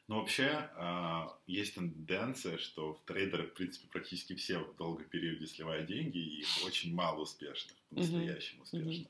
[0.09, 5.47] Ну, вообще, э, есть тенденция, что в трейдеры, в принципе, практически все в долгом периоде
[5.47, 9.07] сливают деньги, и их очень мало успешных, по-настоящему успешных.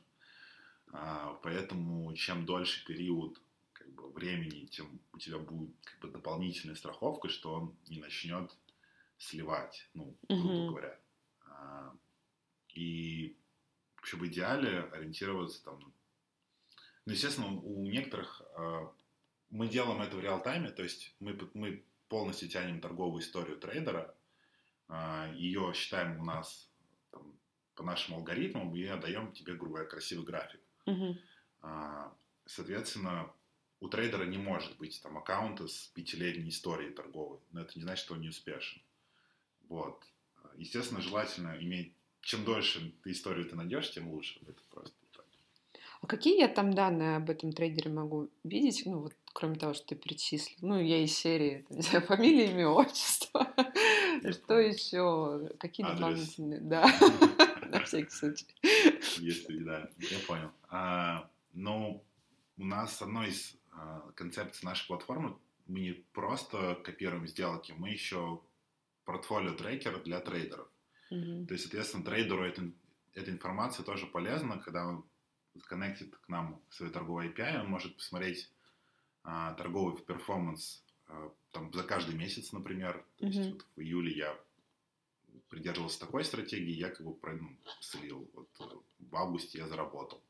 [0.93, 3.41] А, поэтому, чем дольше период
[3.73, 8.55] как бы, времени, тем у тебя будет как бы, дополнительная страховка, что он не начнет
[9.21, 10.69] сливать, ну, грубо mm-hmm.
[10.69, 11.01] говоря.
[11.45, 11.95] А,
[12.71, 13.37] и
[13.97, 15.93] вообще в идеале ориентироваться там...
[17.05, 18.93] Ну, естественно, у некоторых а,
[19.51, 24.15] мы делаем это в реал-тайме, то есть мы, мы полностью тянем торговую историю трейдера,
[24.89, 26.71] а, ее считаем у нас
[27.11, 27.39] там,
[27.75, 30.61] по нашим алгоритмам и отдаем тебе, грубо говоря, красивый график.
[30.87, 32.11] Uh-huh.
[32.47, 33.31] Соответственно,
[33.81, 38.05] у трейдера не может быть там аккаунта с пятилетней историей торговой, но это не значит,
[38.05, 38.81] что он не успешен.
[39.71, 40.05] Вот.
[40.59, 44.39] Естественно, желательно иметь, чем дольше ты историю ты найдешь, тем лучше.
[44.47, 44.95] Это просто
[46.03, 48.83] а какие я там данные об этом трейдере могу видеть?
[48.87, 50.57] Ну, вот кроме того, что ты перечислил.
[50.63, 53.53] Ну, я из серии, не знаю, фамилия, имя, отчество.
[54.31, 55.51] Что еще?
[55.59, 56.61] Какие дополнительные?
[56.61, 56.91] Да,
[57.69, 58.47] на всякий случай.
[59.19, 60.51] Если, да, я понял.
[60.69, 62.03] А, ну,
[62.57, 68.41] у нас одной из э, концепций нашей платформы мы не просто копируем сделки, мы еще
[69.11, 70.69] портфолио трекер для трейдеров.
[71.11, 71.47] Мгм.
[71.47, 72.71] То есть, соответственно, трейдеру эта,
[73.15, 75.05] эта информация тоже полезна, когда он
[75.67, 78.49] коннектит к нам свой торговый API, он может посмотреть
[79.25, 83.05] а, торговый перформанс а, там, за каждый месяц, например.
[83.19, 83.53] То есть Мгм.
[83.53, 84.41] вот в июле я
[85.49, 88.31] придерживался такой стратегии, я как бы ну, слил.
[88.33, 90.23] Вот, э, в августе я заработал.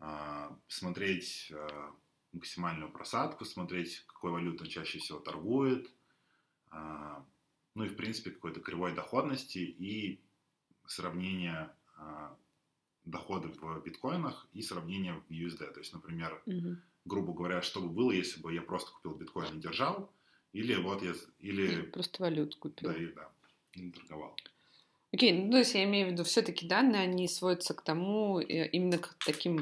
[0.00, 1.94] А, смотреть а,
[2.32, 5.88] максимальную просадку, смотреть, какой валютой чаще всего торгует.
[6.70, 7.24] А,
[7.74, 10.20] ну и, в принципе, какой-то кривой доходности и
[10.86, 12.36] сравнение а,
[13.04, 15.72] доходов в биткоинах и сравнение в USD.
[15.72, 16.82] То есть, например, Мгм.
[17.04, 20.12] грубо говоря, что бы было, если бы я просто купил биткоин и держал,
[20.52, 22.90] или вот я, или, Просто валюту купил.
[22.90, 23.30] да, и, да,
[23.74, 24.36] или торговал.
[25.12, 28.68] Окей, ну то есть я имею в виду, все-таки данные, они сводятся к тому, э,
[28.68, 29.60] именно к таким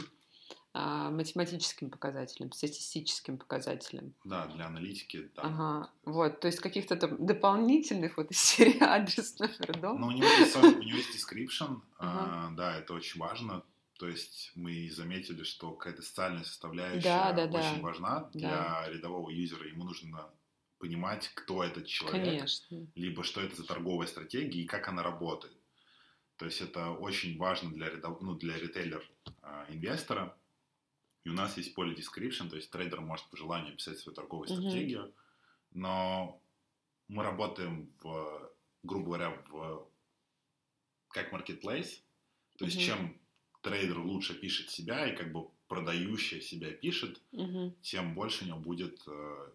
[0.75, 4.15] математическим показателям, статистическим показателям.
[4.25, 5.43] Да, для аналитики, да.
[5.43, 10.01] Ага, вот, то есть каких-то там дополнительных вот из серии адрес номер дом.
[10.01, 12.49] Но у него есть, у него есть description, Ага.
[12.49, 13.63] а, да, это очень важно.
[13.99, 17.59] То есть мы заметили, что какая-то социальная составляющая Да, да, да.
[17.61, 18.89] очень важна для Да.
[18.89, 19.69] рядового юзера.
[19.69, 20.29] Ему нужно
[20.79, 22.87] понимать, кто этот человек, Конечно.
[22.97, 25.57] либо что это за торговая стратегия и как она работает.
[26.37, 30.35] То есть это очень важно для, рядов- ну, для ритейлер-инвестора.
[31.25, 34.49] И у нас есть поле description, то есть трейдер может по желанию писать свою торговую
[34.49, 34.61] Мгм.
[34.61, 35.15] стратегию,
[35.71, 36.41] но
[37.09, 38.51] мы работаем в,
[38.83, 39.89] грубо говоря, в
[41.09, 42.01] как marketplace.
[42.59, 42.87] То есть Мгм.
[42.87, 43.21] чем
[43.63, 47.75] трейдер лучше пишет себя и как бы продающий себя пишет, Мгм.
[47.81, 49.51] тем больше у него будет э,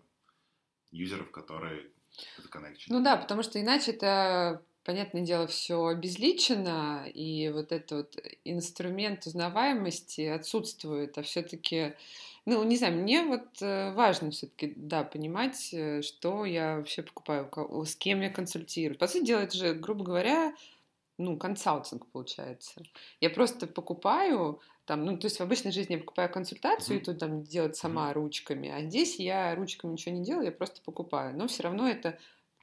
[0.92, 1.92] юзеров, которые
[2.38, 2.86] это connection.
[2.90, 9.28] Ну да, потому что иначе это, понятное дело, все обезличено, и вот этот вот инструмент
[9.28, 11.94] узнаваемости отсутствует, а все-таки,
[12.46, 17.52] ну, не знаю, мне вот э, важно все-таки, да, понимать, э, что я вообще покупаю,
[17.86, 18.98] с кем я консультирую.
[18.98, 20.56] По сути дела, это же, грубо говоря,
[21.18, 22.82] ну, консалтинг получается.
[23.20, 27.02] Я просто покупаю, там, ну, то есть в обычной жизни я покупаю консультацию Мгм.
[27.02, 30.82] и тут там делать сама ручками, а здесь я ручками ничего не делаю, я просто
[30.82, 31.36] покупаю.
[31.38, 32.18] Но все равно это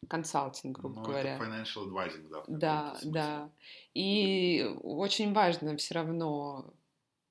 [0.08, 1.34] консалтинг, грубо Ну, говоря.
[1.36, 2.44] это financial advising, да.
[2.48, 3.50] Да, да.
[3.94, 6.74] И очень важно все равно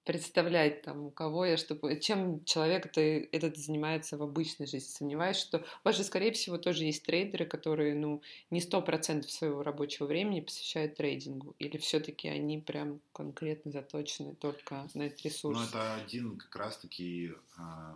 [0.05, 4.89] представлять там, у кого я, чтобы, чем человек это, этот занимается в обычной жизни.
[4.89, 9.31] Сомневаюсь, что у вас же, скорее всего, тоже есть трейдеры, которые, ну, не сто процентов
[9.31, 11.55] своего рабочего времени посвящают трейдингу.
[11.57, 15.57] Или все-таки они прям конкретно заточены только на этот ресурс?
[15.57, 17.95] Ну, это один как раз-таки а,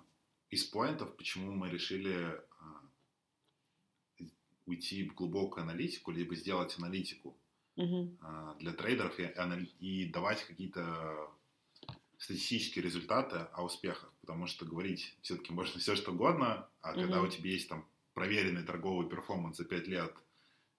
[0.50, 2.40] из поинтов, почему мы решили
[4.68, 7.36] уйти в глубокую аналитику, либо сделать аналитику
[8.22, 9.24] а, для трейдеров и,
[9.80, 11.32] и давать какие-то
[12.18, 17.28] статистические результаты о успехах, потому что говорить все-таки можно все что угодно, а когда Мгм.
[17.28, 20.16] у тебя есть там проверенный торговый перформанс за 5 лет,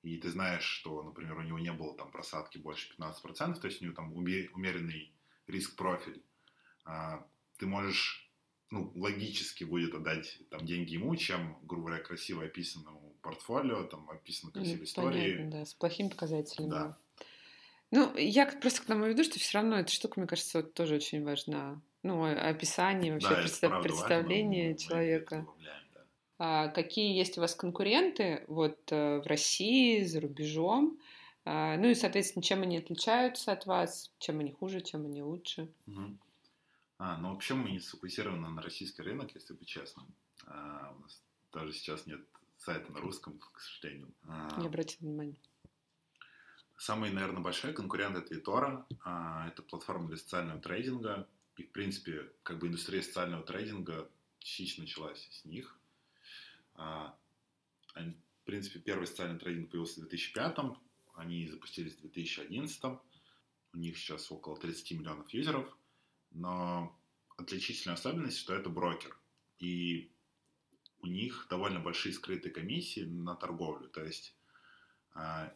[0.03, 3.81] и ты знаешь, что, например, у него не было там просадки больше 15%, то есть
[3.81, 5.12] у него там уме- умеренный
[5.46, 6.22] риск-профиль,
[6.85, 7.27] а,
[7.59, 8.31] ты можешь,
[8.70, 14.53] ну, логически будет отдать там деньги ему, чем, грубо говоря, красиво описанному портфолио, там описаны
[14.53, 15.37] красивые истории.
[15.37, 16.71] Понятно, да, с плохим показателем.
[16.71, 16.97] Да.
[17.91, 20.97] Ну, я просто к тому веду, что все равно эта штука, мне кажется, вот тоже
[20.97, 21.81] очень важна.
[22.03, 25.37] Ну, описание, вообще Да, представ- правда важно, представление это человека.
[25.41, 26.01] добавляем, да.
[26.38, 30.99] А какие есть у вас конкуренты вот э, в России, за рубежом?
[31.45, 34.12] А, ну и, соответственно, чем они отличаются от вас?
[34.19, 35.69] Чем они хуже, чем они лучше?
[35.87, 36.19] Мгм.
[36.99, 40.14] А, ну вообще мы не сфокусированы на российский рынок, если быть честным.
[40.47, 42.21] А, у нас даже сейчас нет
[42.59, 44.12] сайта на русском, к сожалению.
[44.25, 45.38] А, Не обратил внимания.
[46.77, 48.85] Самый, наверное, большой конкурент это eToro.
[49.05, 51.29] А, Это платформа для социального трейдинга.
[51.57, 55.79] И, в принципе, как бы индустрия социального трейдинга частично началась с них.
[56.75, 57.16] А,
[57.94, 60.57] В принципе, первый социальный трейдинг появился в 2005
[61.14, 65.77] Они запустились в 2011 У них сейчас около 30 миллионов юзеров.
[66.31, 66.97] Но
[67.37, 69.18] отличительная особенность, что это брокер.
[69.59, 70.12] И
[71.01, 73.89] у них довольно большие скрытые комиссии на торговлю.
[73.89, 74.35] То есть
[75.15, 75.53] а,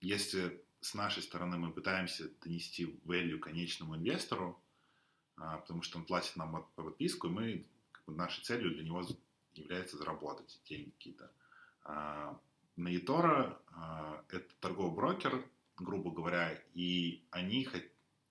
[0.00, 4.60] если с нашей стороны мы пытаемся донести value конечному инвестору,
[5.36, 8.84] а, потому что он платит нам по подписку, и мы, как бы, нашей целью для
[8.84, 9.02] него
[9.54, 11.30] является заработать деньги какие-то.
[11.84, 12.38] А,
[12.76, 13.58] На eToro
[14.28, 15.44] это торговый брокер,
[15.76, 17.68] грубо говоря, и они,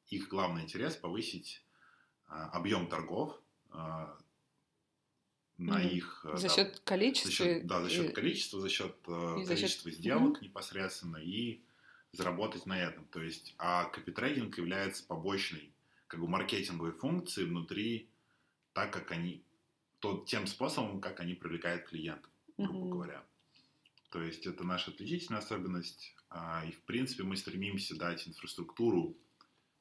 [0.08, 1.64] их главный интерес повысить
[2.28, 3.40] объем торгов
[5.62, 5.88] на Мгм.
[5.88, 6.26] их...
[6.26, 7.32] э, За да, счет за количества.
[7.32, 11.18] счет, да, за счет и- количества, за счет э, и за счет- количества сделок непосредственно
[11.18, 11.62] и
[12.12, 13.06] заработать на этом.
[13.06, 15.72] То есть, а копитрейдинг является побочной,
[16.08, 18.10] как бы маркетинговой функцией внутри
[18.74, 19.44] так, как они,
[20.00, 22.90] то, тем способом, как они привлекают клиентов, грубо Мгм.
[22.92, 23.24] говоря.
[24.10, 26.16] То есть это наша отличительная особенность.
[26.34, 29.18] а, И, в принципе, мы стремимся дать инфраструктуру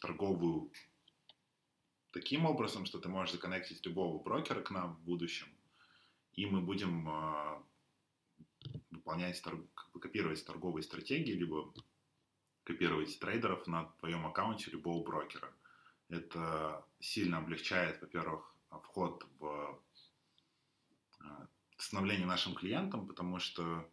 [0.01, 0.71] торговую
[2.13, 5.47] таким образом, что ты можешь законнектить любого брокера к нам в будущем,
[6.35, 7.63] и мы будем а,
[8.91, 9.57] выполнять, как
[9.93, 11.73] бы копировать торговые стратегии, либо
[12.65, 15.53] копировать трейдеров на твоем аккаунте любого брокера.
[16.09, 19.83] Это сильно облегчает, во-первых, вход в
[21.21, 23.89] а, становление нашим клиентам, потому что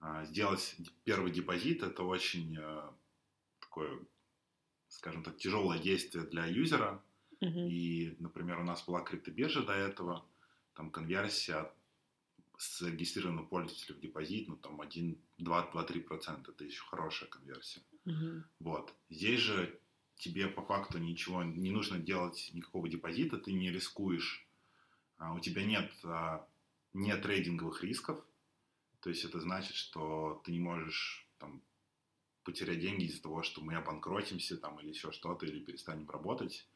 [0.00, 2.58] а, сделать первый депозит это очень
[3.60, 3.98] такое,
[4.88, 7.02] скажем так, тяжелое действие для юзера.
[7.40, 7.68] Мгм.
[7.68, 10.26] И, например, у нас была криптобиржа до этого,
[10.78, 11.74] там конверсия
[12.56, 17.82] с зарегистрированного пользователя в депозит, ну там 1, 2, 2-3 процента, это еще хорошая конверсия.
[18.04, 18.44] Мгм.
[18.60, 18.94] Вот.
[19.10, 19.80] Здесь же
[20.14, 24.46] тебе по факту ничего не нужно делать, никакого депозита, ты не рискуешь,
[25.16, 26.48] а, у тебя нет, а,
[26.92, 28.24] нет трейдинговых рисков,
[29.00, 31.60] то есть это значит, что ты не можешь там,
[32.44, 36.68] потерять деньги из-за того, что мы обанкротимся там, или еще что-то, или перестанем работать.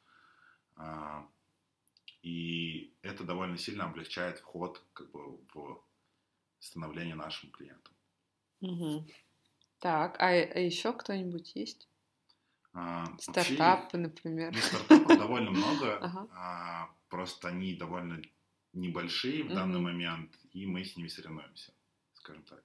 [2.23, 5.85] И это довольно сильно облегчает вход как бы, в
[6.61, 7.95] становление нашим клиентам.
[8.63, 9.07] Мгм.
[9.81, 11.89] Так, а, а еще кто-нибудь есть?
[12.75, 14.53] А, вообще, Стартапы, например.
[14.55, 16.29] Ну, стартапов довольно много, Ага.
[16.31, 18.23] а, просто они довольно
[18.73, 21.73] небольшие в данный момент, и мы с ними соревнуемся,
[22.15, 22.65] скажем так.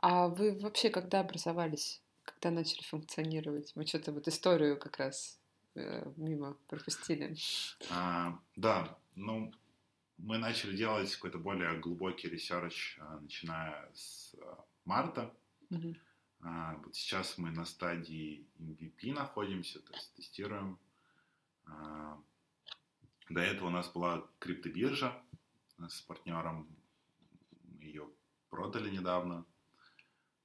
[0.00, 2.02] А вы вообще когда образовались?
[2.22, 3.72] Когда начали функционировать?
[3.74, 5.40] Мы что-то вот историю как раз
[5.74, 7.36] э, мимо пропустили.
[7.90, 9.52] А, да, ну,
[10.18, 15.34] мы начали делать какой-то более глубокий research, а, начиная с а, марта.
[15.70, 15.96] Мгм.
[16.40, 20.78] А, вот сейчас мы на стадии MVP находимся, то есть тестируем.
[21.66, 22.20] А,
[23.30, 25.22] до этого у нас была криптобиржа
[25.78, 26.68] с партнером,
[27.62, 28.08] мы ее
[28.50, 29.46] продали недавно,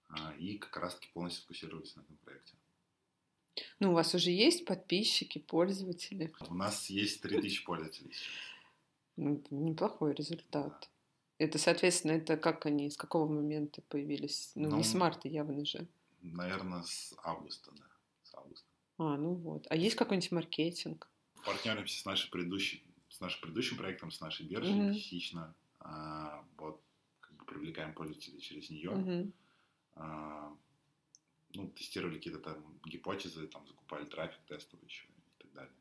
[0.08, 2.56] а, и как раз-таки полностью сфокусировались на этом проекте.
[3.80, 6.32] Ну, у вас уже есть подписчики, пользователи?
[6.48, 8.14] У нас есть 3000 пользователей.
[9.18, 10.90] Ну, неплохой результат.
[11.38, 14.52] Это, соответственно, это как они, с какого момента появились?
[14.56, 15.88] Ну, Ну, не с марта явно же.
[16.22, 17.86] Наверное, с августа, да,
[18.24, 18.68] с августа.
[18.98, 19.66] А, ну вот.
[19.70, 21.10] А есть какой-нибудь маркетинг?
[21.46, 24.94] Партнеримся с нашей предыдущей, с нашим предыдущим проектом, с нашей биржей Мгм.
[24.94, 25.56] частично.
[25.80, 26.82] А, вот,
[27.22, 28.92] как бы привлекаем пользователей через нее.
[28.92, 29.34] Мгм.
[29.96, 30.54] А,
[31.54, 35.74] ну, тестировали какие-то там гипотезы, там закупали трафик тестовый еще и так далее.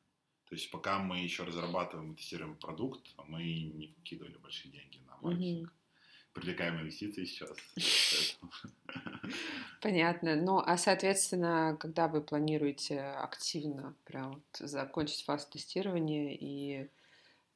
[0.48, 5.16] То есть пока мы еще разрабатываем и тестируем продукт, мы не вкидывали большие деньги на
[5.20, 5.72] маркетинг.
[6.32, 7.56] Привлекаем инвестиции сейчас.
[9.82, 10.36] Понятно.
[10.36, 16.88] Ну, а, соответственно, когда вы планируете активно прям вот закончить фазу тестирования и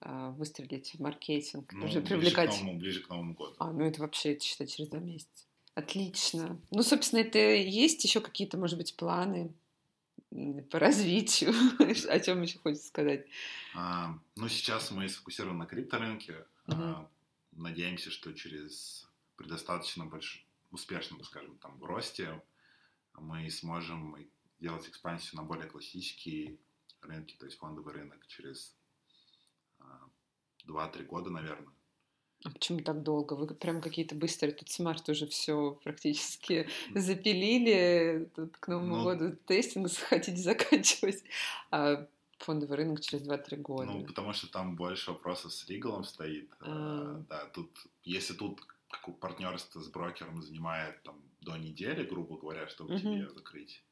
[0.01, 2.61] а, выстрелить в маркетинг, Ну, уже ближе к привлекать...
[2.61, 3.55] Новому, ближе к Новому году.
[3.59, 5.47] А, ну это вообще, это, считай, через два месяца.
[5.75, 6.61] Отлично.
[6.71, 9.55] Ну, собственно, это есть еще какие-то, может быть, планы
[10.71, 11.53] по развитию?
[12.09, 13.27] О чем еще хочется сказать?
[13.75, 16.45] А, ну, сейчас мы сфокусированы на крипторынке.
[16.67, 16.83] Мгм.
[16.83, 17.11] А,
[17.53, 22.43] надеемся, что через при достаточно большом, успешном, скажем, там, росте
[23.15, 24.17] мы сможем
[24.61, 26.59] делать экспансию на более классические
[27.01, 28.75] рынки, то есть фондовый рынок через
[29.81, 30.09] а,
[30.67, 31.75] 2-3 года, наверное.
[32.45, 33.35] А почему так долго?
[33.35, 34.53] Вы прям какие-то быстрые.
[34.55, 38.29] Тут smart уже все практически запилили.
[38.35, 41.23] Тут к Новому Ну, году testing хотите заканчивать.
[41.71, 42.07] А
[42.39, 43.93] фондовый рынок через 2-3 года.
[43.93, 46.53] Ну, потому что там больше вопросов с legal ом стоит.
[46.61, 47.21] А.
[47.21, 47.71] Э, Да, тут,
[48.03, 48.61] если тут
[49.21, 53.01] партнерство с брокером занимает там до недели, грубо говоря, чтобы Мгм.
[53.01, 53.85] тебе закрыть.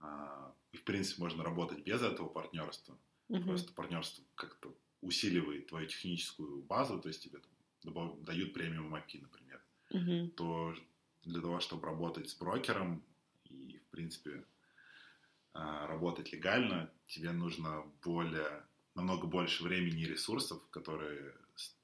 [0.00, 2.98] а, И, в принципе, можно работать без этого партнерства.
[3.28, 3.44] Мгм.
[3.44, 7.50] Просто партнерство как-то усиливает твою техническую базу, то есть тебе там
[7.84, 9.62] добав- дают премиум API, например.
[9.90, 10.30] Мгм.
[10.30, 10.74] То
[11.24, 13.04] для того, чтобы работать с брокером
[13.44, 14.44] и, в принципе,
[15.54, 18.64] а, работать легально, тебе нужно более,
[18.94, 21.34] намного больше времени и ресурсов, которые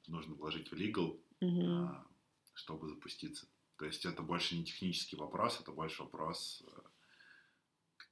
[0.06, 1.70] нужно вложить в legal, Мгм.
[1.70, 2.06] а,
[2.54, 3.46] чтобы запуститься.
[3.76, 6.80] То есть это больше не технический вопрос, это больше вопрос э,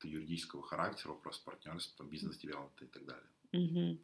[0.05, 3.31] юридического характера, вопрос партнерства, бизнес-девелопмента и так далее.
[3.53, 3.99] Мгм.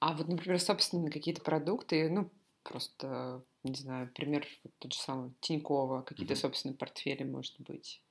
[0.00, 2.30] А вот, например, собственные какие-то продукты, ну,
[2.68, 6.40] просто, не знаю, пример вот тот же самый Тинькова, какие-то Мгм.
[6.40, 8.02] собственные портфели, может быть.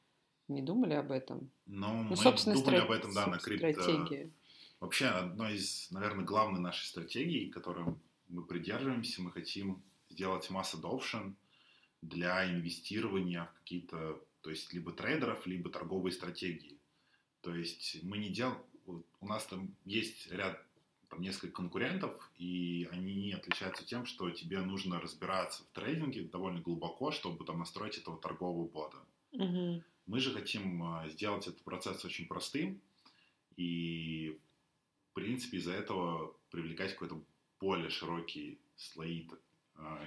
[0.47, 1.51] Не думали об этом?
[1.65, 3.71] Но Ну, мы собственно, думали стра- об этом, да, на крипто...
[3.81, 4.31] стратегии.
[4.79, 7.95] Вообще, одной из, наверное, главной нашей стратегии, которой
[8.29, 11.33] мы придерживаемся, мы хотим сделать масс adoption
[12.01, 16.77] для инвестирования в какие-то, то есть либо трейдеров, либо торговые стратегии.
[17.41, 20.63] То есть мы не делаем, у нас там есть ряд
[21.09, 27.11] там несколько конкурентов, и они отличаются тем, что тебе нужно разбираться в трейдинге довольно глубоко,
[27.11, 28.97] чтобы там настроить этого торгового бота.
[29.31, 29.83] Мгм.
[30.05, 32.81] Мы же хотим а, сделать этот процесс очень простым
[33.57, 34.37] и,
[35.09, 37.21] в принципе, из-за этого привлекать какой-то
[37.59, 39.27] более широкие слои
[39.75, 40.05] а,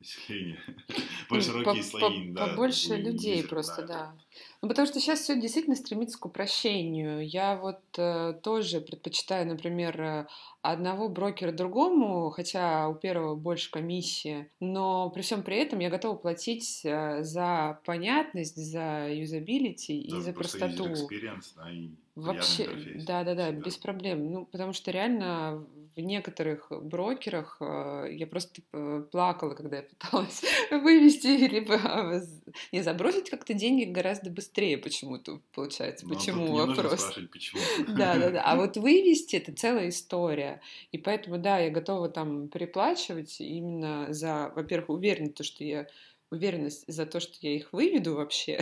[0.00, 0.58] населения,
[1.30, 4.14] более Ну, по- слои, по- да, Побольше людей просто, да.
[4.62, 7.26] Ну, потому что сейчас все действительно стремится к упрощению.
[7.26, 10.26] Я вот э, тоже предпочитаю, например, э,
[10.62, 16.16] одного брокера другому, хотя у первого больше комиссии, но при всем при этом я готова
[16.16, 21.08] платить э, за понятность, за юзабилити и Да, за просто простоту.
[21.08, 22.66] experience, да, и Вообще,
[23.06, 24.32] да, да, да, без проблем.
[24.32, 25.66] Ну, потому что реально
[25.96, 32.42] в некоторых брокерах э, я просто э, плакала, когда я пыталась вывести, либо з-
[32.72, 36.06] не забросить как-то деньги гораздо быстрее почему-то получается.
[36.06, 37.14] Почему не нужно вопрос?
[37.32, 37.62] почему.
[37.96, 38.42] Да, да, да.
[38.44, 40.60] А вот вывести это целая история.
[40.92, 45.86] И поэтому, да, я готова там переплачивать именно за, во-первых, уверенность, то, что я
[46.30, 48.60] уверенность за то, что я их выведу вообще.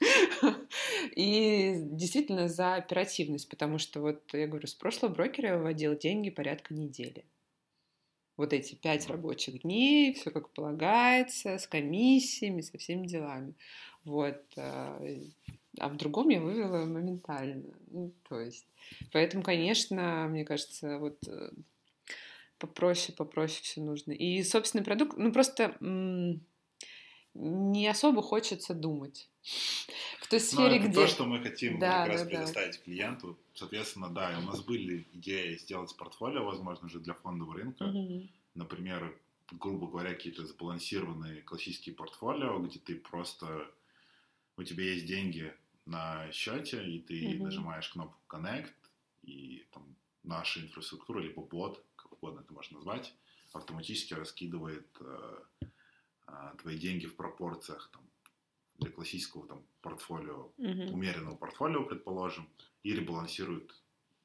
[1.14, 6.30] И действительно за оперативность, потому что вот я говорю, с прошлого брокера я выводила деньги
[6.30, 7.24] порядка недели.
[8.36, 13.54] Вот эти пять рабочих дней, все как полагается, с комиссиями, со всеми делами.
[14.04, 14.42] Вот.
[14.56, 15.00] а,
[15.78, 17.74] А в другом я вывела моментально.
[17.88, 18.66] Ну, то есть.
[19.12, 21.50] Поэтому, конечно, мне кажется, вот э,
[22.58, 24.12] попроще, попроще все нужно.
[24.12, 25.76] И собственный продукт, ну просто
[27.34, 29.28] не особо хочется думать.
[29.44, 30.94] В той сфере, это где...
[30.94, 32.30] то, что мы хотим Да, как раз да, да.
[32.30, 33.38] предоставить клиенту.
[33.54, 37.84] Соответственно, да, и у нас были идеи сделать портфолио, возможно, же для фондового рынка.
[37.84, 38.30] Мгм.
[38.54, 39.14] Например,
[39.52, 43.70] грубо говоря, какие-то сбалансированные классические портфолио, где ты просто...
[44.56, 45.52] У тебя есть деньги
[45.84, 47.44] на счете, и ты Мгм.
[47.44, 48.72] нажимаешь кнопку Connect,
[49.22, 53.12] и там наша инфраструктура, либо бот, как угодно это можно назвать,
[53.52, 55.38] автоматически раскидывает э,
[56.26, 58.02] а, твои деньги в пропорциях там,
[58.78, 60.92] для классического там, портфолио, Мгм.
[60.94, 62.48] умеренного портфолио, предположим,
[62.82, 63.72] и ребалансирует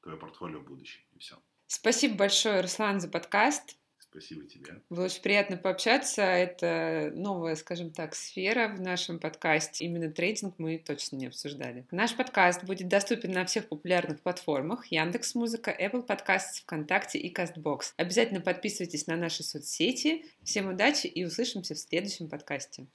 [0.02, 1.00] твое портфолио в будущем.
[1.14, 1.36] И все.
[1.66, 3.76] Спасибо большое, Руслан, за подкаст.
[3.98, 4.82] Спасибо тебе.
[4.90, 6.22] Было очень приятно пообщаться.
[6.22, 9.84] Это новая, скажем так, сфера в нашем подкасте.
[9.84, 11.86] Именно трейдинг мы точно не обсуждали.
[11.92, 14.86] Наш подкаст будет доступен на всех популярных платформах.
[14.86, 17.92] Яндекс Музыка, Apple Podcasts, ВКонтакте и Castbox.
[17.98, 20.24] Обязательно подписывайтесь на наши соцсети.
[20.42, 22.88] Всем удачи и услышимся в следующем подкасте.